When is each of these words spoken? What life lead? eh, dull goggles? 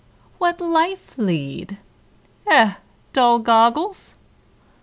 What 0.39 0.59
life 0.59 1.15
lead? 1.19 1.77
eh, 2.47 2.73
dull 3.13 3.37
goggles? 3.37 4.15